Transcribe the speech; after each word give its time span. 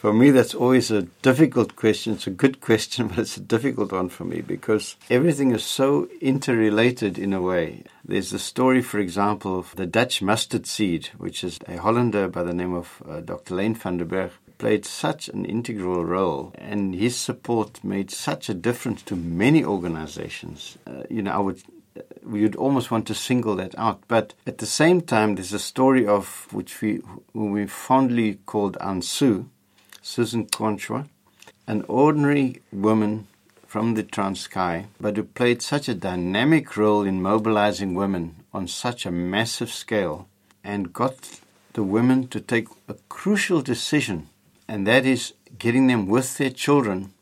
For 0.00 0.14
me, 0.14 0.30
that's 0.30 0.54
always 0.54 0.90
a 0.90 1.02
difficult 1.20 1.76
question. 1.76 2.14
It's 2.14 2.26
a 2.26 2.30
good 2.30 2.62
question, 2.62 3.08
but 3.08 3.18
it's 3.18 3.36
a 3.36 3.42
difficult 3.42 3.92
one 3.92 4.08
for 4.08 4.24
me 4.24 4.40
because 4.40 4.96
everything 5.10 5.50
is 5.50 5.62
so 5.62 6.08
interrelated 6.22 7.18
in 7.18 7.34
a 7.34 7.42
way. 7.42 7.84
There's 8.02 8.30
the 8.30 8.38
story, 8.38 8.80
for 8.80 8.98
example, 8.98 9.58
of 9.58 9.76
the 9.76 9.84
Dutch 9.84 10.22
mustard 10.22 10.66
seed, 10.66 11.08
which 11.18 11.44
is 11.44 11.58
a 11.68 11.76
Hollander 11.76 12.28
by 12.28 12.44
the 12.44 12.54
name 12.54 12.72
of 12.72 13.02
uh, 13.06 13.20
Dr. 13.20 13.56
Leen 13.56 13.74
van 13.76 13.98
der 13.98 14.06
Berg, 14.06 14.30
played 14.56 14.86
such 14.86 15.28
an 15.28 15.44
integral 15.44 16.02
role, 16.02 16.54
and 16.54 16.94
his 16.94 17.14
support 17.14 17.84
made 17.84 18.10
such 18.10 18.48
a 18.48 18.54
difference 18.54 19.02
to 19.02 19.14
many 19.16 19.62
organizations. 19.62 20.78
Uh, 20.86 21.02
you 21.10 21.20
know, 21.20 21.32
I 21.32 21.40
would 21.40 21.62
we 22.22 22.40
would 22.40 22.56
almost 22.56 22.90
want 22.90 23.06
to 23.08 23.14
single 23.14 23.56
that 23.56 23.76
out. 23.76 24.02
But 24.08 24.32
at 24.46 24.56
the 24.56 24.66
same 24.66 25.02
time, 25.02 25.34
there's 25.34 25.52
a 25.52 25.58
story 25.58 26.06
of 26.06 26.50
which 26.52 26.80
we 26.80 27.02
we 27.34 27.66
fondly 27.66 28.38
called 28.46 28.78
Ansu, 28.80 29.44
Susan 30.02 30.46
Conchwa, 30.46 31.08
an 31.66 31.84
ordinary 31.88 32.62
woman 32.72 33.26
from 33.66 33.94
the 33.94 34.02
Transkei, 34.02 34.86
but 35.00 35.16
who 35.16 35.22
played 35.22 35.62
such 35.62 35.88
a 35.88 35.94
dynamic 35.94 36.76
role 36.76 37.04
in 37.04 37.22
mobilizing 37.22 37.94
women 37.94 38.36
on 38.52 38.66
such 38.66 39.06
a 39.06 39.10
massive 39.10 39.70
scale 39.70 40.26
and 40.64 40.92
got 40.92 41.40
the 41.74 41.82
women 41.82 42.26
to 42.28 42.40
take 42.40 42.68
a 42.88 42.94
crucial 43.08 43.62
decision, 43.62 44.28
and 44.66 44.86
that 44.86 45.06
is 45.06 45.34
getting 45.58 45.86
them 45.86 46.08
with 46.08 46.38
their 46.38 46.50
children 46.50 47.12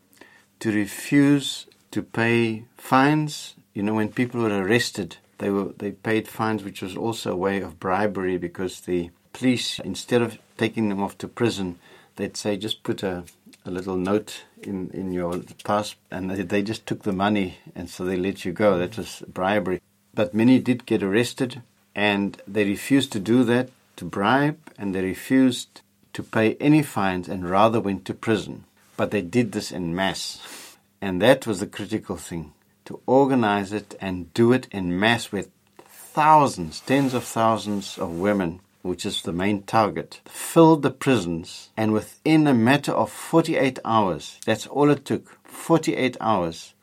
to 0.60 0.72
refuse 0.72 1.66
to 1.90 2.02
pay 2.02 2.64
fines. 2.76 3.54
You 3.74 3.82
know, 3.82 3.94
when 3.94 4.08
people 4.08 4.40
were 4.40 4.62
arrested, 4.62 5.18
they 5.38 5.50
were 5.50 5.72
they 5.76 5.92
paid 5.92 6.26
fines, 6.26 6.64
which 6.64 6.82
was 6.82 6.96
also 6.96 7.32
a 7.32 7.36
way 7.36 7.60
of 7.60 7.78
bribery 7.78 8.38
because 8.38 8.80
the 8.80 9.10
police, 9.32 9.78
instead 9.80 10.22
of 10.22 10.38
taking 10.56 10.88
them 10.88 11.02
off 11.02 11.18
to 11.18 11.28
prison, 11.28 11.78
they'd 12.18 12.36
say 12.36 12.56
just 12.56 12.82
put 12.82 13.02
a, 13.02 13.24
a 13.64 13.70
little 13.70 13.96
note 13.96 14.42
in, 14.62 14.90
in 14.90 15.12
your 15.12 15.40
pass, 15.64 15.94
and 16.10 16.30
they, 16.30 16.42
they 16.42 16.62
just 16.62 16.84
took 16.84 17.04
the 17.04 17.12
money, 17.12 17.58
and 17.74 17.88
so 17.88 18.04
they 18.04 18.16
let 18.16 18.44
you 18.44 18.52
go. 18.52 18.76
That 18.76 18.98
was 18.98 19.22
bribery. 19.26 19.80
But 20.12 20.34
many 20.34 20.58
did 20.58 20.84
get 20.84 21.02
arrested, 21.02 21.62
and 21.94 22.42
they 22.46 22.64
refused 22.64 23.12
to 23.12 23.20
do 23.20 23.44
that 23.44 23.70
to 23.96 24.04
bribe, 24.04 24.58
and 24.76 24.94
they 24.94 25.02
refused 25.02 25.80
to 26.12 26.22
pay 26.22 26.56
any 26.56 26.82
fines, 26.82 27.28
and 27.28 27.48
rather 27.48 27.80
went 27.80 28.04
to 28.06 28.14
prison. 28.14 28.64
But 28.96 29.12
they 29.12 29.22
did 29.22 29.52
this 29.52 29.70
in 29.70 29.94
mass, 29.94 30.76
and 31.00 31.22
that 31.22 31.46
was 31.46 31.60
the 31.60 31.66
critical 31.66 32.16
thing 32.16 32.52
to 32.86 33.00
organize 33.06 33.72
it 33.72 33.94
and 34.00 34.32
do 34.34 34.52
it 34.52 34.66
in 34.72 34.98
mass 34.98 35.30
with 35.30 35.50
thousands, 35.86 36.80
tens 36.80 37.14
of 37.14 37.22
thousands 37.22 37.96
of 37.98 38.10
women 38.10 38.60
which 38.82 39.04
is 39.04 39.22
the 39.22 39.32
main 39.32 39.62
target, 39.62 40.20
filled 40.26 40.82
the 40.82 40.90
prisons, 40.90 41.68
and 41.76 41.92
within 41.92 42.46
a 42.46 42.54
matter 42.54 42.92
of 42.92 43.10
48 43.10 43.78
hours, 43.84 44.38
that's 44.46 44.66
all 44.66 44.90
it 44.90 45.04
took, 45.04 45.28
48 45.44 46.16
hours, 46.20 46.74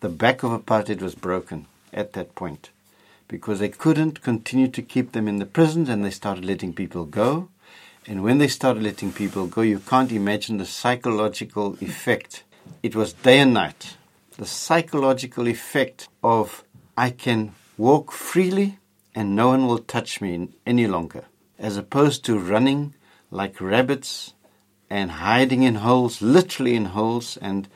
the 0.00 0.08
back 0.08 0.42
of 0.42 0.50
apartheid 0.50 1.00
was 1.00 1.14
broken 1.14 1.66
at 1.92 2.12
that 2.14 2.34
point. 2.34 2.70
Because 3.28 3.60
they 3.60 3.68
couldn't 3.68 4.22
continue 4.22 4.68
to 4.68 4.82
keep 4.82 5.12
them 5.12 5.28
in 5.28 5.38
the 5.38 5.46
prisons 5.46 5.88
and 5.88 6.04
they 6.04 6.10
started 6.10 6.44
letting 6.44 6.74
people 6.74 7.04
go. 7.04 7.48
And 8.06 8.22
when 8.22 8.38
they 8.38 8.48
started 8.48 8.82
letting 8.82 9.12
people 9.12 9.46
go, 9.46 9.62
you 9.62 9.78
can't 9.78 10.12
imagine 10.12 10.58
the 10.58 10.66
psychological 10.66 11.78
effect. 11.80 12.42
It 12.82 12.94
was 12.94 13.14
day 13.14 13.38
and 13.38 13.54
night. 13.54 13.96
The 14.36 14.44
psychological 14.44 15.48
effect 15.48 16.08
of 16.22 16.64
I 16.98 17.10
can 17.10 17.54
walk 17.78 18.12
freely 18.12 18.78
and 19.14 19.34
no 19.34 19.48
one 19.48 19.66
will 19.66 19.78
touch 19.78 20.20
me 20.20 20.48
any 20.66 20.86
longer 20.86 21.24
as 21.64 21.78
opposed 21.78 22.22
to 22.22 22.38
running 22.38 22.92
like 23.30 23.58
rabbits 23.58 24.34
and 24.90 25.12
hiding 25.12 25.62
in 25.62 25.76
holes, 25.76 26.20
literally 26.20 26.74
in 26.74 26.84
holes, 26.84 27.38
and 27.38 27.66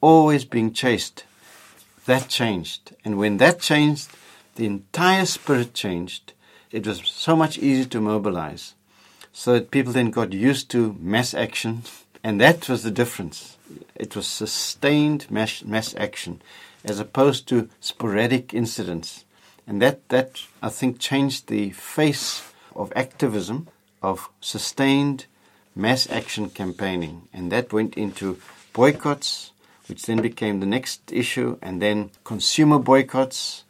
always 0.00 0.46
being 0.46 0.72
chased. 0.72 1.24
That 2.06 2.28
changed. 2.28 2.96
And 3.04 3.18
when 3.18 3.36
that 3.36 3.60
changed, 3.60 4.08
the 4.54 4.64
entire 4.64 5.26
spirit 5.26 5.74
changed. 5.74 6.32
It 6.72 6.86
was 6.86 7.02
so 7.04 7.36
much 7.36 7.58
easier 7.58 7.84
to 7.90 8.00
mobilize. 8.00 8.72
So 9.30 9.52
that 9.52 9.70
people 9.70 9.92
then 9.92 10.10
got 10.10 10.32
used 10.32 10.70
to 10.70 10.96
mass 10.98 11.34
action. 11.34 11.82
And 12.24 12.40
that 12.40 12.68
was 12.68 12.82
the 12.82 12.90
difference. 12.90 13.56
It 13.94 14.16
was 14.16 14.26
sustained 14.26 15.30
mass, 15.30 15.62
mass 15.62 15.94
action 15.94 16.42
as 16.84 16.98
opposed 16.98 17.46
to 17.48 17.68
sporadic 17.80 18.52
incidents. 18.52 19.24
And 19.68 19.80
that, 19.82 20.08
that, 20.08 20.40
I 20.60 20.68
think, 20.68 20.98
changed 20.98 21.46
the 21.46 21.70
face 21.70 22.47
of 22.78 22.92
activism, 22.96 23.68
of 24.00 24.30
sustained 24.40 25.26
mass 25.74 26.08
action 26.08 26.48
campaigning. 26.48 27.28
And 27.32 27.52
that 27.52 27.72
went 27.72 27.96
into 27.96 28.40
boycotts, 28.72 29.52
which 29.88 30.02
then 30.02 30.22
became 30.22 30.60
the 30.60 30.66
next 30.66 31.12
issue, 31.12 31.58
and 31.60 31.82
then 31.82 32.10
consumer 32.24 32.78
boycotts. 32.78 33.64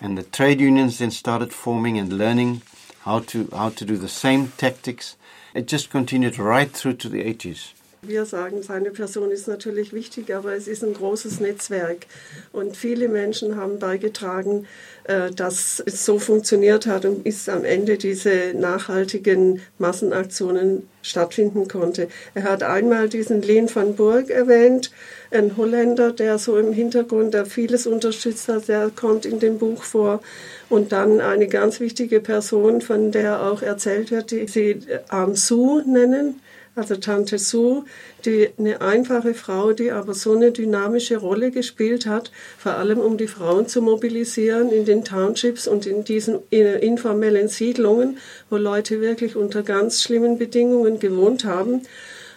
And 0.00 0.16
the 0.16 0.22
trade 0.22 0.60
unions 0.60 0.98
then 0.98 1.10
started 1.10 1.52
forming 1.52 1.98
and 1.98 2.12
learning 2.12 2.62
how 3.00 3.20
to, 3.20 3.48
how 3.52 3.70
to 3.70 3.84
do 3.84 3.96
the 3.96 4.08
same 4.08 4.48
tactics. 4.56 5.16
It 5.54 5.66
just 5.68 5.90
continued 5.90 6.38
right 6.38 6.70
through 6.70 6.94
to 6.94 7.08
the 7.08 7.24
80s. 7.24 7.72
Wir 8.04 8.26
sagen, 8.26 8.64
seine 8.64 8.90
Person 8.90 9.30
ist 9.30 9.46
natürlich 9.46 9.92
wichtig, 9.92 10.34
aber 10.34 10.54
es 10.56 10.66
ist 10.66 10.82
ein 10.82 10.92
großes 10.92 11.38
Netzwerk. 11.38 12.06
Und 12.50 12.76
viele 12.76 13.06
Menschen 13.06 13.54
haben 13.54 13.78
beigetragen, 13.78 14.66
äh, 15.04 15.30
dass 15.30 15.80
es 15.86 16.04
so 16.04 16.18
funktioniert 16.18 16.86
hat 16.86 17.04
und 17.04 17.22
bis 17.22 17.48
am 17.48 17.64
Ende 17.64 17.98
diese 17.98 18.54
nachhaltigen 18.56 19.62
Massenaktionen 19.78 20.88
stattfinden 21.02 21.68
konnte. 21.68 22.08
Er 22.34 22.42
hat 22.42 22.64
einmal 22.64 23.08
diesen 23.08 23.40
Leen 23.40 23.72
van 23.72 23.94
Burg 23.94 24.30
erwähnt, 24.30 24.90
ein 25.30 25.56
Holländer, 25.56 26.10
der 26.10 26.38
so 26.38 26.58
im 26.58 26.72
Hintergrund, 26.72 27.34
der 27.34 27.46
vieles 27.46 27.86
unterstützt 27.86 28.48
hat, 28.48 28.66
der 28.66 28.90
kommt 28.90 29.26
in 29.26 29.38
dem 29.38 29.58
Buch 29.58 29.84
vor. 29.84 30.22
Und 30.68 30.90
dann 30.90 31.20
eine 31.20 31.46
ganz 31.46 31.78
wichtige 31.78 32.18
Person, 32.18 32.80
von 32.80 33.12
der 33.12 33.42
auch 33.42 33.62
erzählt 33.62 34.10
wird, 34.10 34.32
die 34.32 34.48
sie 34.48 34.80
Amsu 35.06 35.82
nennen 35.86 36.40
also 36.74 36.96
Tante 36.96 37.38
Sue, 37.38 37.84
die 38.24 38.48
eine 38.58 38.80
einfache 38.80 39.34
Frau, 39.34 39.72
die 39.72 39.90
aber 39.90 40.14
so 40.14 40.32
eine 40.32 40.52
dynamische 40.52 41.18
Rolle 41.18 41.50
gespielt 41.50 42.06
hat, 42.06 42.30
vor 42.58 42.72
allem 42.72 42.98
um 42.98 43.18
die 43.18 43.26
Frauen 43.26 43.68
zu 43.68 43.82
mobilisieren 43.82 44.70
in 44.70 44.84
den 44.84 45.04
Townships 45.04 45.68
und 45.68 45.86
in 45.86 46.04
diesen 46.04 46.40
informellen 46.50 47.48
Siedlungen, 47.48 48.18
wo 48.48 48.56
Leute 48.56 49.00
wirklich 49.00 49.36
unter 49.36 49.62
ganz 49.62 50.02
schlimmen 50.02 50.38
Bedingungen 50.38 50.98
gewohnt 50.98 51.44
haben. 51.44 51.82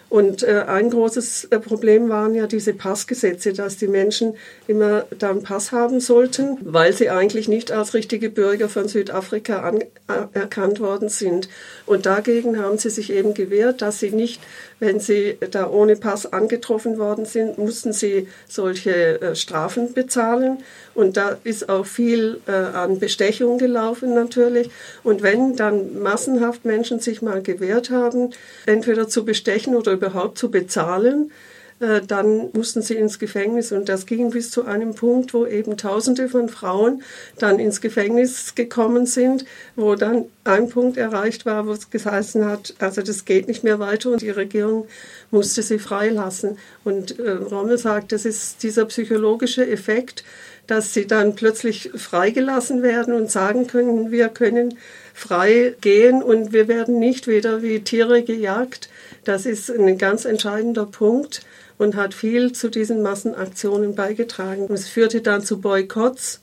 Und 0.08 0.44
äh, 0.44 0.64
ein 0.68 0.90
großes 0.90 1.46
äh, 1.46 1.58
Problem 1.58 2.08
waren 2.08 2.34
ja 2.34 2.46
diese 2.46 2.72
Passgesetze, 2.72 3.52
dass 3.52 3.76
die 3.76 3.88
Menschen 3.88 4.34
immer 4.68 5.04
dann 5.18 5.42
Pass 5.42 5.72
haben 5.72 5.98
sollten, 5.98 6.58
weil 6.62 6.92
sie 6.92 7.10
eigentlich 7.10 7.48
nicht 7.48 7.72
als 7.72 7.92
richtige 7.92 8.30
Bürger 8.30 8.68
von 8.68 8.86
Südafrika 8.86 9.72
anerkannt 10.06 10.78
worden 10.78 11.08
sind. 11.08 11.48
Und 11.86 12.06
dagegen 12.06 12.58
haben 12.58 12.78
sie 12.78 12.90
sich 12.90 13.12
eben 13.12 13.34
gewehrt, 13.34 13.82
dass 13.82 13.98
sie 13.98 14.10
nicht 14.10 14.40
wenn 14.78 15.00
sie 15.00 15.38
da 15.50 15.68
ohne 15.68 15.96
Pass 15.96 16.32
angetroffen 16.32 16.98
worden 16.98 17.24
sind, 17.24 17.58
mussten 17.58 17.92
sie 17.92 18.28
solche 18.48 19.20
äh, 19.20 19.34
Strafen 19.34 19.94
bezahlen. 19.94 20.58
Und 20.94 21.16
da 21.16 21.38
ist 21.44 21.68
auch 21.68 21.86
viel 21.86 22.40
äh, 22.46 22.52
an 22.52 22.98
Bestechung 22.98 23.58
gelaufen 23.58 24.14
natürlich. 24.14 24.70
Und 25.02 25.22
wenn 25.22 25.56
dann 25.56 25.98
massenhaft 26.00 26.64
Menschen 26.64 27.00
sich 27.00 27.22
mal 27.22 27.42
gewehrt 27.42 27.90
haben, 27.90 28.30
entweder 28.66 29.08
zu 29.08 29.24
bestechen 29.24 29.74
oder 29.76 29.92
überhaupt 29.92 30.38
zu 30.38 30.50
bezahlen, 30.50 31.30
dann 31.78 32.50
mussten 32.52 32.80
sie 32.80 32.94
ins 32.94 33.18
Gefängnis. 33.18 33.70
Und 33.72 33.88
das 33.88 34.06
ging 34.06 34.30
bis 34.30 34.50
zu 34.50 34.64
einem 34.64 34.94
Punkt, 34.94 35.34
wo 35.34 35.44
eben 35.44 35.76
Tausende 35.76 36.28
von 36.28 36.48
Frauen 36.48 37.02
dann 37.38 37.58
ins 37.58 37.80
Gefängnis 37.80 38.54
gekommen 38.54 39.06
sind, 39.06 39.44
wo 39.74 39.94
dann 39.94 40.24
ein 40.44 40.68
Punkt 40.68 40.96
erreicht 40.96 41.44
war, 41.44 41.66
wo 41.66 41.72
es 41.72 41.90
geheißen 41.90 42.44
hat, 42.46 42.74
also 42.78 43.02
das 43.02 43.24
geht 43.24 43.48
nicht 43.48 43.64
mehr 43.64 43.78
weiter 43.78 44.10
und 44.10 44.22
die 44.22 44.30
Regierung 44.30 44.86
musste 45.30 45.62
sie 45.62 45.78
freilassen. 45.78 46.58
Und 46.84 47.18
äh, 47.18 47.32
Rommel 47.32 47.78
sagt, 47.78 48.12
das 48.12 48.24
ist 48.24 48.62
dieser 48.62 48.86
psychologische 48.86 49.68
Effekt, 49.68 50.24
dass 50.66 50.94
sie 50.94 51.06
dann 51.06 51.34
plötzlich 51.34 51.90
freigelassen 51.94 52.82
werden 52.82 53.14
und 53.14 53.30
sagen 53.30 53.66
können, 53.66 54.10
wir 54.10 54.28
können 54.28 54.78
frei 55.14 55.74
gehen 55.80 56.22
und 56.22 56.52
wir 56.52 56.68
werden 56.68 56.98
nicht 56.98 57.28
wieder 57.28 57.62
wie 57.62 57.80
Tiere 57.80 58.22
gejagt. 58.22 58.88
Das 59.24 59.46
ist 59.46 59.70
ein 59.70 59.98
ganz 59.98 60.24
entscheidender 60.24 60.86
Punkt 60.86 61.42
und 61.78 61.96
hat 61.96 62.14
viel 62.14 62.52
zu 62.52 62.70
diesen 62.70 63.02
Massenaktionen 63.02 63.94
beigetragen. 63.94 64.72
Es 64.72 64.88
führte 64.88 65.20
dann 65.20 65.42
zu 65.42 65.60
Boykotts, 65.60 66.40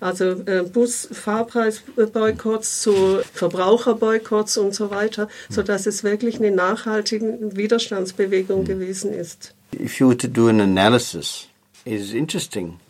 also 0.00 0.30
äh, 0.46 0.62
Busfahrpreisboykotts, 0.62 2.82
zu 2.82 3.20
Verbraucherboykotts 3.32 4.58
und 4.58 4.74
so 4.74 4.90
weiter, 4.90 5.28
sodass 5.48 5.86
es 5.86 6.02
wirklich 6.02 6.36
eine 6.36 6.50
nachhaltige 6.50 7.56
Widerstandsbewegung 7.56 8.64
gewesen 8.64 9.12
ist. 9.12 9.54
If 9.74 10.00
you 10.00 10.08
were 10.08 10.18
to 10.18 10.28
do 10.28 10.48
an 10.48 10.60
analysis, 10.60 11.48
it 11.84 12.00
is 12.00 12.12
interesting 12.12 12.80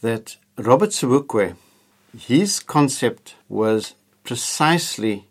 that 0.00 0.38
Robert 0.56 0.92
Sobukwe, 0.92 1.54
his 2.16 2.66
concept 2.66 3.36
was 3.48 3.94
precisely 4.24 5.24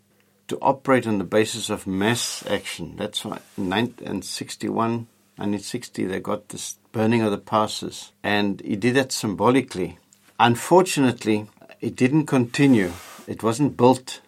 to 0.48 0.58
operate 0.60 1.06
on 1.06 1.18
the 1.18 1.24
basis 1.24 1.70
of 1.70 1.86
mass 1.86 2.44
action. 2.48 2.96
That's 2.96 3.24
why 3.24 3.38
in 3.56 3.70
1961, 3.70 5.06
1960, 5.40 6.04
they 6.04 6.20
got 6.20 6.50
this 6.50 6.76
burning 6.92 7.22
of 7.22 7.30
the 7.30 7.38
passes, 7.38 8.12
and 8.22 8.60
he 8.60 8.76
did 8.76 8.94
that 8.96 9.10
symbolically. 9.10 9.98
Unfortunately, 10.38 11.46
it 11.80 11.96
didn't 11.96 12.26
continue. 12.26 12.92
It 13.26 13.42
wasn't 13.42 13.76
built 13.76 14.20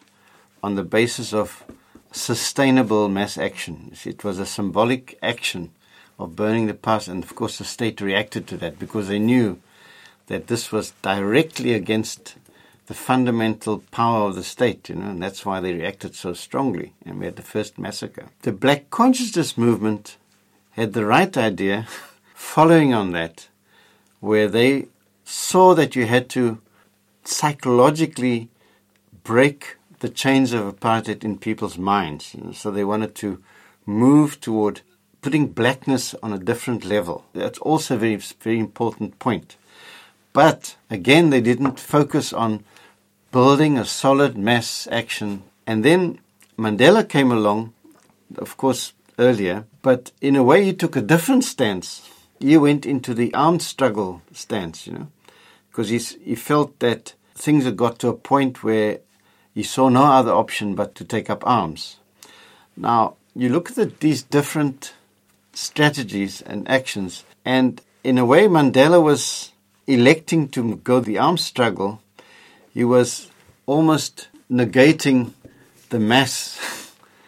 on 0.62 0.74
the 0.74 0.82
basis 0.82 1.34
of 1.34 1.64
sustainable 2.12 3.10
mass 3.10 3.36
action. 3.36 3.92
It 4.04 4.24
was 4.24 4.38
a 4.38 4.46
symbolic 4.46 5.18
action 5.22 5.72
of 6.18 6.34
burning 6.34 6.66
the 6.66 6.74
pass, 6.74 7.08
and 7.08 7.22
of 7.22 7.34
course, 7.34 7.58
the 7.58 7.64
state 7.64 8.00
reacted 8.00 8.46
to 8.46 8.56
that 8.58 8.78
because 8.78 9.08
they 9.08 9.18
knew 9.18 9.60
that 10.28 10.46
this 10.46 10.72
was 10.72 10.92
directly 11.02 11.74
against 11.74 12.36
the 12.86 12.94
fundamental 12.94 13.80
power 13.90 14.28
of 14.28 14.34
the 14.34 14.42
state, 14.42 14.88
you 14.88 14.94
know, 14.94 15.10
and 15.10 15.22
that's 15.22 15.44
why 15.44 15.60
they 15.60 15.74
reacted 15.74 16.14
so 16.14 16.32
strongly, 16.32 16.94
and 17.04 17.18
we 17.18 17.26
had 17.26 17.36
the 17.36 17.42
first 17.42 17.78
massacre. 17.78 18.28
The 18.42 18.52
Black 18.52 18.90
Consciousness 18.90 19.58
Movement 19.58 20.16
had 20.72 20.92
the 20.92 21.04
right 21.04 21.36
idea, 21.36 21.86
following 22.34 22.92
on 22.92 23.12
that, 23.12 23.48
where 24.20 24.48
they 24.48 24.88
saw 25.24 25.74
that 25.74 25.96
you 25.96 26.06
had 26.06 26.28
to 26.30 26.60
psychologically 27.24 28.48
break 29.24 29.76
the 30.00 30.08
chains 30.08 30.52
of 30.52 30.64
apartheid 30.64 31.24
in 31.24 31.38
people's 31.38 31.78
minds. 31.78 32.34
So 32.52 32.70
they 32.70 32.84
wanted 32.84 33.14
to 33.16 33.42
move 33.86 34.40
toward 34.40 34.80
putting 35.20 35.46
blackness 35.46 36.14
on 36.22 36.32
a 36.32 36.38
different 36.38 36.84
level. 36.84 37.24
That's 37.32 37.58
also 37.60 37.94
a 37.94 37.98
very, 37.98 38.16
very 38.16 38.58
important 38.58 39.19
point. 39.19 39.56
But 40.32 40.76
again, 40.90 41.30
they 41.30 41.40
didn't 41.40 41.78
focus 41.78 42.32
on 42.32 42.64
building 43.30 43.78
a 43.78 43.84
solid 43.84 44.36
mass 44.36 44.88
action. 44.90 45.44
And 45.66 45.84
then 45.84 46.19
Mandela 46.58 47.08
came 47.08 47.30
along, 47.30 47.72
of 48.36 48.56
course, 48.56 48.92
earlier, 49.19 49.64
but 49.82 50.12
in 50.20 50.37
a 50.37 50.43
way 50.43 50.64
he 50.64 50.73
took 50.73 50.96
a 50.96 51.02
different 51.02 51.44
stance. 51.44 52.08
He 52.38 52.56
went 52.56 52.87
into 52.87 53.14
the 53.14 53.34
armed 53.34 53.62
struggle 53.62 54.23
stance, 54.32 54.87
you 54.87 54.94
know, 54.94 55.08
because 55.70 55.90
he 55.90 56.34
felt 56.34 56.79
that 56.79 57.14
things 57.34 57.64
had 57.64 57.76
got 57.76 57.99
to 58.00 58.08
a 58.08 58.14
point 58.14 58.64
where 58.64 59.00
he 59.55 59.62
saw 59.62 59.88
no 59.88 60.05
other 60.05 60.32
option 60.32 60.75
but 60.75 60.94
to 60.94 61.05
take 61.05 61.29
up 61.29 61.46
arms. 61.46 61.96
Now, 62.76 63.17
you 63.34 63.49
look 63.49 63.70
at 63.70 63.76
the, 63.76 63.87
these 64.00 64.23
different 64.23 64.94
strategies 65.52 66.40
and 66.43 66.69
actions, 66.69 67.25
and 67.44 67.81
in 68.02 68.19
a 68.19 68.25
way, 68.25 68.46
Mandela 68.49 69.02
was 69.02 69.52
electing 69.87 70.49
to 70.49 70.76
go 70.76 71.00
the 71.00 71.19
arms 71.19 71.44
struggle. 71.44 72.00
He 72.73 72.84
was 72.84 73.31
almost 73.67 74.29
negating 74.50 75.32
the 75.90 75.99
mass. 75.99 76.58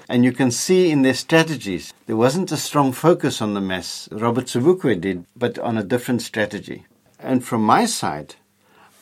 and 0.08 0.24
you 0.24 0.32
can 0.32 0.50
see 0.50 0.90
in 0.90 1.02
their 1.02 1.14
strategies, 1.14 1.92
there 2.06 2.16
wasn't 2.16 2.52
a 2.52 2.56
strong 2.56 2.92
focus 2.92 3.40
on 3.40 3.54
the 3.54 3.60
mass. 3.60 4.08
Robert 4.12 4.46
Sobukwe 4.46 5.00
did, 5.00 5.24
but 5.36 5.58
on 5.58 5.78
a 5.78 5.82
different 5.82 6.22
strategy. 6.22 6.84
And 7.18 7.44
from 7.44 7.62
my 7.62 7.86
side, 7.86 8.34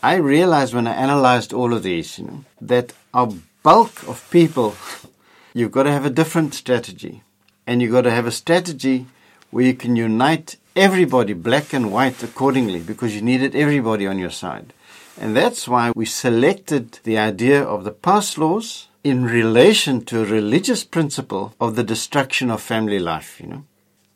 I 0.03 0.17
realized 0.17 0.75
when 0.75 0.87
I 0.87 0.95
analyzed 0.95 1.53
all 1.53 1.73
of 1.73 1.83
these, 1.83 2.19
you 2.19 2.27
know, 2.27 2.45
that 2.61 2.93
our 3.13 3.33
bulk 3.63 4.07
of 4.09 4.29
people, 4.31 4.75
you've 5.55 5.73
got 5.73 5.85
to 5.85 5.93
have 5.93 6.07
a 6.07 6.11
different 6.11 6.55
strategy. 6.55 7.23
And 7.67 7.81
you've 7.81 7.93
got 7.93 8.03
to 8.03 8.11
have 8.11 8.27
a 8.27 8.33
strategy 8.33 9.07
where 9.51 9.65
you 9.65 9.75
can 9.75 9.95
unite 9.97 10.57
everybody, 10.75 11.33
black 11.33 11.73
and 11.73 11.93
white, 11.93 12.23
accordingly, 12.23 12.81
because 12.81 13.15
you 13.15 13.23
needed 13.23 13.55
everybody 13.55 14.07
on 14.07 14.19
your 14.19 14.31
side. 14.31 14.73
And 15.21 15.37
that's 15.37 15.69
why 15.69 15.93
we 15.95 16.07
selected 16.07 16.99
the 17.05 17.19
idea 17.19 17.63
of 17.63 17.85
the 17.85 17.91
pass 17.91 18.39
laws 18.39 18.89
in 19.05 19.25
relation 19.25 20.05
to 20.05 20.23
a 20.23 20.27
religious 20.27 20.85
principle 20.85 21.55
of 21.61 21.75
the 21.75 21.83
destruction 21.83 22.51
of 22.51 22.63
family 22.63 22.99
life, 22.99 23.41
you 23.41 23.49
know. 23.49 23.65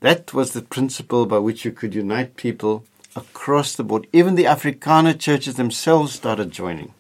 That 0.00 0.32
was 0.32 0.52
the 0.52 0.62
principle 0.62 1.26
by 1.26 1.38
which 1.38 1.64
you 1.64 1.72
could 1.72 1.94
unite 1.94 2.36
people 2.36 2.84
across 3.16 3.74
the 3.74 3.82
board. 3.82 4.06
Even 4.12 4.34
the 4.34 4.44
Afrikaner 4.44 5.18
churches 5.18 5.54
themselves 5.54 6.12
started 6.12 6.52
joining. 6.52 6.92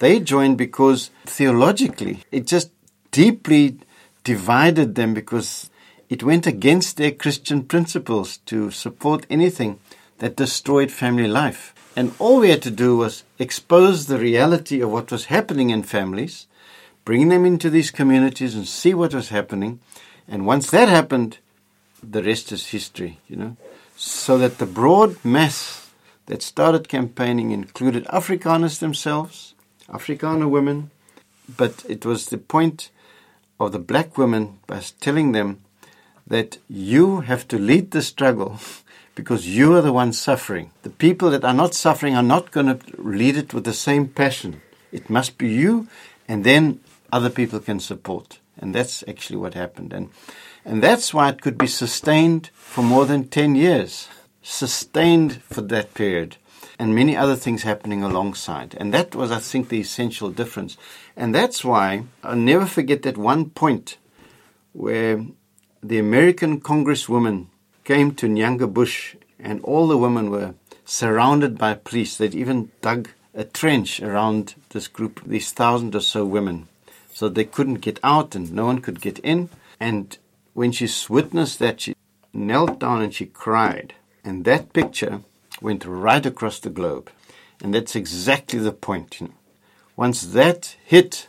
They 0.00 0.20
joined 0.20 0.58
because 0.58 1.10
theologically 1.24 2.24
it 2.30 2.46
just 2.46 2.70
deeply 3.12 3.78
divided 4.24 4.94
them 4.96 5.14
because 5.14 5.70
it 6.10 6.22
went 6.22 6.46
against 6.46 6.96
their 6.96 7.12
Christian 7.12 7.62
principles 7.62 8.38
to 8.46 8.70
support 8.70 9.26
anything 9.30 9.78
that 10.18 10.36
destroyed 10.36 10.90
family 10.90 11.28
life. 11.28 11.72
And 11.96 12.12
all 12.18 12.40
we 12.40 12.50
had 12.50 12.62
to 12.62 12.70
do 12.70 12.96
was 12.96 13.22
expose 13.38 14.06
the 14.06 14.18
reality 14.18 14.80
of 14.80 14.90
what 14.90 15.12
was 15.12 15.26
happening 15.26 15.70
in 15.70 15.84
families, 15.84 16.46
bring 17.04 17.28
them 17.28 17.44
into 17.44 17.70
these 17.70 17.90
communities 17.90 18.54
and 18.54 18.66
see 18.66 18.94
what 18.94 19.14
was 19.14 19.28
happening. 19.28 19.80
And 20.26 20.46
once 20.46 20.70
that 20.70 20.88
happened, 20.88 21.38
the 22.02 22.22
rest 22.22 22.52
is 22.52 22.68
history, 22.68 23.20
you 23.28 23.36
know 23.36 23.56
so 23.96 24.38
that 24.38 24.58
the 24.58 24.66
broad 24.66 25.16
mass 25.24 25.90
that 26.26 26.42
started 26.42 26.88
campaigning 26.88 27.50
included 27.50 28.04
Afrikaners 28.06 28.78
themselves, 28.78 29.54
Afrikaner 29.88 30.48
women, 30.48 30.90
but 31.56 31.84
it 31.88 32.04
was 32.04 32.26
the 32.26 32.38
point 32.38 32.90
of 33.60 33.72
the 33.72 33.78
black 33.78 34.18
women 34.18 34.58
by 34.66 34.82
telling 35.00 35.32
them 35.32 35.60
that 36.26 36.58
you 36.68 37.20
have 37.20 37.46
to 37.48 37.58
lead 37.58 37.90
the 37.90 38.02
struggle 38.02 38.58
because 39.14 39.46
you 39.46 39.74
are 39.76 39.82
the 39.82 39.92
ones 39.92 40.18
suffering. 40.18 40.70
The 40.82 40.90
people 40.90 41.30
that 41.30 41.44
are 41.44 41.54
not 41.54 41.74
suffering 41.74 42.16
are 42.16 42.22
not 42.22 42.50
going 42.50 42.66
to 42.66 43.00
lead 43.00 43.36
it 43.36 43.54
with 43.54 43.64
the 43.64 43.74
same 43.74 44.08
passion. 44.08 44.60
It 44.90 45.08
must 45.08 45.38
be 45.38 45.52
you, 45.52 45.86
and 46.26 46.42
then 46.42 46.80
other 47.14 47.30
people 47.30 47.60
can 47.60 47.80
support. 47.80 48.40
And 48.58 48.74
that's 48.74 49.04
actually 49.06 49.38
what 49.38 49.54
happened. 49.54 49.92
And 49.92 50.10
and 50.64 50.82
that's 50.82 51.12
why 51.12 51.28
it 51.28 51.42
could 51.42 51.58
be 51.58 51.66
sustained 51.66 52.50
for 52.54 52.82
more 52.82 53.04
than 53.04 53.28
10 53.28 53.54
years, 53.54 54.08
sustained 54.42 55.42
for 55.42 55.60
that 55.60 55.92
period, 55.92 56.38
and 56.78 56.94
many 56.94 57.14
other 57.14 57.36
things 57.36 57.62
happening 57.62 58.02
alongside. 58.02 58.74
And 58.78 58.92
that 58.94 59.14
was, 59.14 59.30
I 59.30 59.40
think, 59.40 59.68
the 59.68 59.80
essential 59.80 60.30
difference. 60.30 60.78
And 61.16 61.34
that's 61.34 61.64
why 61.64 62.04
I'll 62.22 62.36
never 62.36 62.64
forget 62.64 63.02
that 63.02 63.18
one 63.18 63.50
point 63.50 63.98
where 64.72 65.24
the 65.82 65.98
American 65.98 66.60
Congresswoman 66.60 67.46
came 67.84 68.14
to 68.14 68.26
Nyanga 68.26 68.72
Bush, 68.72 69.16
and 69.38 69.60
all 69.62 69.86
the 69.86 69.98
women 69.98 70.30
were 70.30 70.54
surrounded 70.86 71.58
by 71.58 71.74
police. 71.74 72.16
They'd 72.16 72.34
even 72.34 72.70
dug 72.80 73.10
a 73.34 73.44
trench 73.44 74.00
around 74.00 74.54
this 74.70 74.88
group, 74.88 75.20
these 75.26 75.52
thousand 75.52 75.94
or 75.94 76.00
so 76.00 76.24
women, 76.24 76.68
so 77.14 77.28
they 77.28 77.44
couldn't 77.44 77.76
get 77.76 78.00
out 78.02 78.34
and 78.34 78.52
no 78.52 78.66
one 78.66 78.80
could 78.80 79.00
get 79.00 79.20
in. 79.20 79.48
And 79.78 80.18
when 80.52 80.72
she 80.72 80.88
witnessed 81.08 81.60
that, 81.60 81.80
she 81.80 81.94
knelt 82.32 82.80
down 82.80 83.00
and 83.02 83.14
she 83.14 83.26
cried. 83.26 83.94
And 84.24 84.44
that 84.44 84.72
picture 84.72 85.20
went 85.62 85.84
right 85.84 86.26
across 86.26 86.58
the 86.58 86.70
globe. 86.70 87.10
And 87.62 87.72
that's 87.72 87.94
exactly 87.94 88.58
the 88.58 88.72
point. 88.72 89.20
You 89.20 89.28
know. 89.28 89.34
Once 89.96 90.22
that 90.22 90.76
hit 90.84 91.28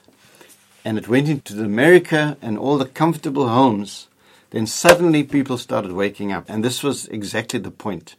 and 0.84 0.98
it 0.98 1.08
went 1.08 1.30
into 1.30 1.64
America 1.64 2.36
and 2.42 2.58
all 2.58 2.80
the 2.80 2.86
comfortable 2.86 3.48
homes, 3.48 4.08
then 4.50 4.66
suddenly 4.66 5.24
people 5.24 5.60
started 5.60 5.92
waking 5.92 6.32
up. 6.32 6.46
And 6.50 6.66
this 6.66 6.82
was 6.82 7.08
exactly 7.10 7.60
the 7.60 7.72
point 7.72 8.16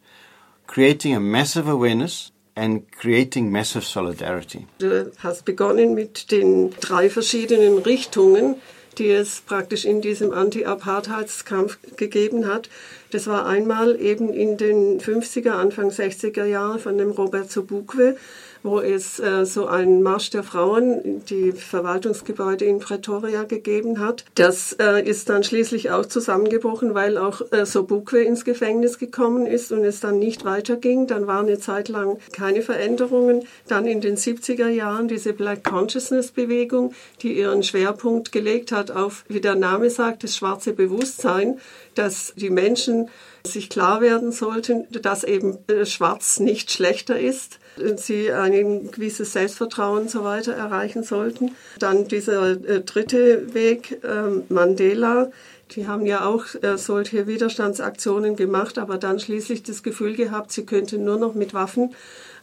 creating 0.69 1.15
a 1.15 1.21
massive 1.21 1.69
awareness 1.69 2.33
and 2.57 2.91
creating 2.91 3.53
massive 3.53 3.85
solidarity. 3.85 4.67
Du 4.79 5.13
hast 5.19 5.45
begonnen 5.45 5.95
mit 5.95 6.31
den 6.31 6.71
drei 6.81 7.11
verschiedenen 7.11 7.79
Richtungen, 7.79 8.57
die 8.99 9.11
es 9.11 9.41
praktisch 9.41 9.85
in 9.85 10.01
diesem 10.01 10.33
Anti-Apartheidskampf 10.33 11.79
gegeben 11.97 12.47
hat. 12.47 12.69
Das 13.11 13.27
war 13.27 13.47
einmal 13.47 14.01
eben 14.01 14.33
in 14.33 14.57
den 14.57 15.01
50er, 15.01 15.51
Anfang 15.51 15.91
60er 15.91 16.45
Jahren 16.45 16.79
von 16.79 16.99
dem 16.99 17.11
Robert 17.11 17.51
Sobukwe, 17.51 18.17
wo 18.63 18.81
es 18.81 19.21
äh, 19.21 19.47
so 19.47 19.67
einen 19.67 20.03
Marsch 20.03 20.31
der 20.31 20.43
Frauen 20.43 21.01
in 21.01 21.25
die 21.25 21.53
Verwaltungsgebäude 21.53 22.65
in 22.65 22.81
Pretoria 22.81 23.45
gegeben 23.45 24.01
hat. 24.01 24.25
Das 24.35 24.73
äh, 24.75 25.03
ist 25.09 25.29
dann 25.29 25.45
schließlich 25.45 25.91
auch 25.93 26.05
zusammengebrochen, 26.05 26.95
weil 26.95 27.17
auch 27.17 27.41
äh, 27.53 27.65
Sobukwe 27.65 28.23
ins 28.25 28.45
Gefängnis 28.45 28.99
gekommen 28.99 29.47
ist 29.47 29.71
und 29.73 29.85
es 29.85 30.01
dann 30.01 30.19
nicht 30.19 30.45
weiterging. 30.45 31.07
Dann 31.07 31.27
war 31.27 31.41
eine 31.41 31.59
Zeit 31.59 31.89
lang 31.89 32.19
keine 32.33 32.63
Veränderungen. 32.63 33.47
Dann 33.69 33.87
in 33.87 34.01
den 34.01 34.17
70er 34.17 34.69
Jahren 34.69 35.07
diese 35.07 35.33
Black 35.33 35.63
Consciousness 35.63 36.33
Bewegung, 36.33 36.93
die 37.23 37.39
ihren 37.39 37.63
Schwerpunkt 37.63 38.33
gelegt 38.33 38.73
hat 38.73 38.86
auf, 38.91 39.25
wie 39.29 39.41
der 39.41 39.55
Name 39.55 39.91
sagt, 39.91 40.25
das 40.25 40.37
schwarze 40.37 40.73
Bewusstsein, 40.73 41.61
dass 41.95 42.33
die 42.37 42.51
Menschen 42.51 43.09
sich 43.47 43.71
klar 43.71 44.01
werden 44.01 44.33
sollten, 44.33 44.87
dass 44.91 45.25
eben 45.25 45.59
äh, 45.69 45.87
Schwarz 45.87 46.41
nicht 46.41 46.71
schlechter 46.71 47.19
ist 47.19 47.59
sie 47.97 48.33
ein 48.33 48.91
gewisses 48.91 49.33
Selbstvertrauen 49.33 50.03
und 50.03 50.11
so 50.11 50.25
weiter 50.25 50.53
erreichen 50.53 51.03
sollten. 51.03 51.55
Dann 51.79 52.09
dieser 52.09 52.53
äh, 52.53 52.81
dritte 52.81 53.55
Weg, 53.55 54.03
äh, 54.03 54.53
Mandela, 54.53 55.31
die 55.73 55.87
haben 55.87 56.07
ja 56.07 56.25
auch 56.25 56.45
äh, 56.63 56.79
solche 56.79 57.27
Widerstandsaktionen 57.27 58.37
gemacht, 58.37 58.79
aber 58.79 58.99
dann 58.99 59.19
schließlich 59.19 59.63
das 59.63 59.83
Gefühl 59.83 60.15
gehabt, 60.15 60.53
sie 60.53 60.65
könnten 60.65 61.05
nur 61.05 61.19
noch 61.19 61.35
mit 61.35 61.55
Waffen 61.55 61.95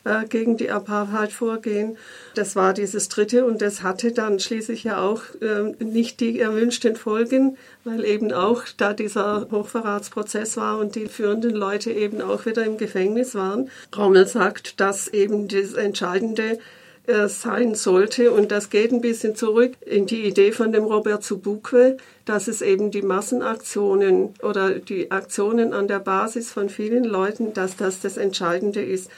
äh, 0.06 0.26
gegen 0.26 0.58
die 0.58 0.70
Apartheid 0.70 1.32
vorgehen. 1.32 1.98
Das 2.36 2.56
war 2.56 2.74
dieses 2.74 3.10
dritte 3.10 3.46
und 3.46 3.62
das 3.62 3.84
hatte 3.84 4.12
dann 4.12 4.40
schließlich 4.40 4.84
ja 4.84 5.02
auch 5.02 5.22
äh, 5.42 5.84
nicht 5.84 6.20
die 6.20 6.40
erwünschten 6.40 6.96
Folgen, 6.96 7.58
weil 7.84 8.04
eben 8.06 8.32
auch 8.34 8.64
da 8.78 8.94
dieser 8.94 9.48
Hochverratsprozess 9.52 10.58
war 10.58 10.80
und 10.80 10.96
die 10.96 11.08
führenden 11.08 11.56
Leute 11.56 11.92
eben 11.92 12.22
auch 12.22 12.46
wieder 12.46 12.66
im 12.66 12.78
Gefängnis 12.78 13.36
waren. 13.36 13.70
Rommel 13.96 14.28
sagt, 14.28 14.80
dass 14.80 15.08
eben 15.08 15.48
das 15.48 15.74
Entscheidende 15.74 16.60
äh, 17.06 17.28
sein 17.28 17.76
sollte. 17.76 18.32
Und 18.32 18.52
das 18.54 18.70
geht 18.70 18.94
ein 18.94 19.02
bisschen 19.02 19.36
zurück 19.36 19.74
in 19.86 20.06
die 20.06 20.24
Idee 20.24 20.54
von 20.54 20.72
dem 20.72 20.86
Robert 20.86 21.22
Zubukwe, 21.22 21.98
dass 22.24 22.48
es 22.48 22.62
eben 22.62 22.92
die 22.92 23.02
Massenaktionen 23.02 24.34
oder 24.42 24.80
die 24.80 25.12
Aktionen 25.12 25.74
an 25.74 25.90
der 25.90 26.00
Basis 26.00 26.52
von 26.52 26.70
vielen 26.70 27.04
Leuten, 27.04 27.54
dass 27.54 27.76
das 27.76 28.00
das 28.00 28.16
Entscheidende 28.16 28.82
ist. 28.82 29.10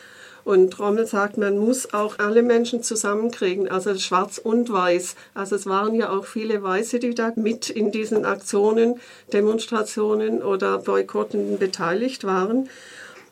Und 0.45 0.79
Rommel 0.79 1.07
sagt, 1.07 1.37
man 1.37 1.57
muss 1.57 1.93
auch 1.93 2.19
alle 2.19 2.43
Menschen 2.43 2.83
zusammenkriegen, 2.83 3.67
also 3.67 3.95
schwarz 3.95 4.37
und 4.37 4.71
weiß. 4.71 5.15
Also 5.33 5.55
es 5.55 5.65
waren 5.65 5.95
ja 5.95 6.11
auch 6.11 6.25
viele 6.25 6.61
Weiße, 6.61 6.99
die 6.99 7.15
da 7.15 7.33
mit 7.35 7.71
in 7.71 7.91
diesen 7.91 8.25
Aktionen, 8.25 8.99
Demonstrationen 9.33 10.43
oder 10.43 10.77
Boykotten 10.77 11.57
beteiligt 11.57 12.25
waren 12.25 12.69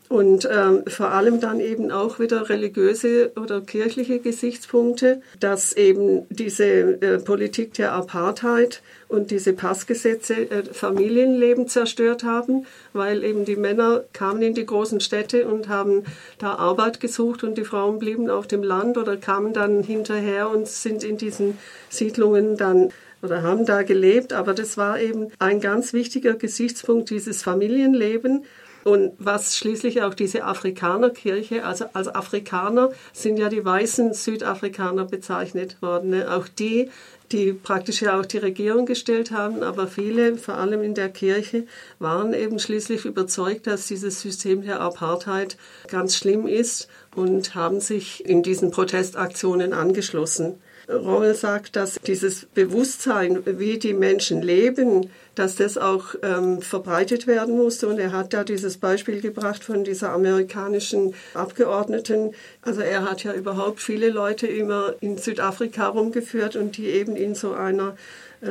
und 0.10 0.48
ähm, 0.52 0.84
vor 0.88 1.10
allem 1.10 1.40
dann 1.40 1.60
eben 1.60 1.92
auch 1.92 2.20
wieder 2.20 2.50
religiöse 2.50 3.32
oder 3.36 3.62
kirchliche 3.62 4.20
Gesichtspunkte, 4.20 5.22
dass 5.40 5.74
eben 5.74 6.26
diese 6.30 6.66
äh, 6.66 7.20
Politik 7.20 7.74
der 7.74 7.94
Apartheid 7.94 8.82
und 9.08 9.32
diese 9.32 9.54
Passgesetze 9.54 10.34
äh, 10.52 10.64
Familienleben 10.72 11.68
zerstört 11.68 12.24
haben, 12.24 12.66
weil 12.92 13.24
eben 13.24 13.46
die 13.46 13.56
Männer 13.56 14.04
kamen 14.14 14.42
in 14.42 14.54
die 14.54 14.66
großen 14.66 15.00
Städte 15.00 15.48
und 15.48 15.68
haben 15.68 16.04
da 16.38 16.56
Arbeit 16.56 17.00
gesucht 17.00 17.44
und 17.44 17.58
die 17.58 17.66
Frauen 17.66 18.00
blieben 18.00 18.30
auf 18.30 18.48
dem 18.48 18.64
Land 18.64 18.98
oder 18.98 19.18
kamen 19.18 19.54
dann 19.54 19.84
hinterher 19.84 20.50
und 20.50 20.68
sind 20.68 21.04
in 21.04 21.18
diesen 21.18 21.58
Siedlungen 21.90 22.58
dann 22.58 22.92
oder 23.22 23.42
haben 23.42 23.66
da 23.66 23.84
gelebt. 23.84 24.34
Aber 24.34 24.54
das 24.54 24.78
war 24.78 25.00
eben 25.00 25.32
ein 25.40 25.62
ganz 25.62 25.94
wichtiger 25.94 26.34
Gesichtspunkt, 26.34 27.10
dieses 27.10 27.42
Familienleben 27.42 28.44
und 28.84 29.14
was 29.18 29.58
schließlich 29.58 30.02
auch 30.04 30.14
diese 30.14 30.44
Afrikanerkirche, 30.44 31.66
also 31.66 31.86
als 31.94 32.08
Afrikaner 32.08 32.92
sind 33.14 33.38
ja 33.38 33.50
die 33.50 33.64
weißen 33.64 34.14
Südafrikaner 34.14 35.06
bezeichnet 35.06 35.82
worden. 35.82 36.10
Ne? 36.10 36.30
Auch 36.30 36.48
die, 36.48 36.90
die 37.32 37.54
praktisch 37.54 38.02
ja 38.02 38.20
auch 38.20 38.26
die 38.26 38.38
Regierung 38.38 38.86
gestellt 38.86 39.32
haben, 39.32 39.64
aber 39.64 39.88
viele, 39.88 40.38
vor 40.38 40.56
allem 40.56 40.84
in 40.84 40.96
der 40.96 41.10
Kirche, 41.10 41.66
waren 42.00 42.34
eben 42.34 42.60
schließlich 42.60 43.06
überzeugt, 43.06 43.68
dass 43.68 43.88
dieses 43.88 44.22
System 44.22 44.62
der 44.62 44.82
Apartheid 44.82 45.58
ganz 45.88 46.16
schlimm 46.16 46.46
ist 46.46 46.90
und 47.16 47.56
haben 47.56 47.80
sich 47.80 48.26
in 48.26 48.44
diesen 48.44 48.72
Protestaktionen 48.72 49.74
angeschlossen. 49.74 50.56
Rommel 50.90 51.34
sagt, 51.34 51.78
dass 51.78 51.98
dieses 52.06 52.46
Bewusstsein, 52.46 53.42
wie 53.46 53.80
die 53.80 53.94
Menschen 53.94 54.42
leben, 54.42 55.10
dass 55.36 55.56
das 55.56 55.78
auch 55.78 56.16
ähm, 56.22 56.62
verbreitet 56.62 57.26
werden 57.26 57.56
musste. 57.56 57.88
Und 57.88 58.00
er 58.00 58.12
hat 58.12 58.34
da 58.34 58.44
dieses 58.44 58.78
Beispiel 58.78 59.22
gebracht 59.22 59.64
von 59.64 59.84
dieser 59.84 60.12
amerikanischen 60.12 61.16
Abgeordneten. 61.34 62.34
Also 62.62 62.82
er 62.82 63.10
hat 63.10 63.24
ja 63.24 63.34
überhaupt 63.34 63.80
viele 63.80 64.10
Leute 64.10 64.46
immer 64.48 64.96
in 65.00 65.18
Südafrika 65.18 65.88
rumgeführt 65.88 66.56
und 66.56 66.78
die 66.78 66.88
eben 66.88 67.16
in 67.16 67.34
so 67.34 67.54
einer 67.54 67.96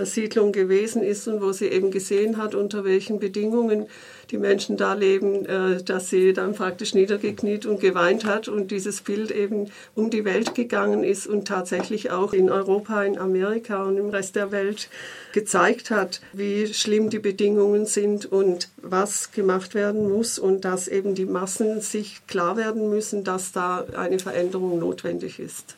Siedlung 0.04 0.52
gewesen 0.52 1.02
ist 1.02 1.28
und 1.28 1.40
wo 1.40 1.52
sie 1.52 1.66
eben 1.66 1.90
gesehen 1.90 2.36
hat, 2.36 2.54
unter 2.54 2.84
welchen 2.84 3.18
Bedingungen 3.18 3.86
die 4.30 4.38
Menschen 4.38 4.76
da 4.76 4.94
leben, 4.94 5.44
äh, 5.46 5.82
dass 5.82 6.08
sie 6.08 6.32
dann 6.32 6.54
praktisch 6.54 6.94
niedergekniet 6.94 7.66
und 7.66 7.80
geweint 7.80 8.24
hat 8.24 8.48
und 8.48 8.70
dieses 8.70 9.02
Bild 9.02 9.30
eben 9.30 9.70
um 9.94 10.10
die 10.10 10.24
Welt 10.24 10.54
gegangen 10.54 11.04
ist 11.04 11.26
und 11.26 11.46
tatsächlich 11.46 12.10
auch 12.10 12.32
in 12.32 12.50
Europa, 12.50 13.04
in 13.04 13.18
Amerika 13.18 13.84
und 13.84 13.98
im 13.98 14.08
Rest 14.08 14.36
der 14.36 14.50
Welt 14.50 14.88
gezeigt 15.32 15.90
hat, 15.90 16.20
wie 16.32 16.72
schlimm 16.72 17.10
die 17.10 17.18
Bedingungen 17.18 17.86
sind 17.86 18.30
und 18.30 18.70
was 18.80 19.32
gemacht 19.32 19.74
werden 19.74 20.08
muss 20.08 20.38
und 20.38 20.64
dass 20.64 20.88
eben 20.88 21.14
die 21.14 21.26
Massen 21.26 21.80
sich 21.80 22.26
klar 22.26 22.56
werden 22.56 22.88
müssen, 22.88 23.24
dass 23.24 23.52
da 23.52 23.84
eine 23.96 24.18
Veränderung 24.18 24.78
notwendig 24.78 25.38
ist. 25.38 25.76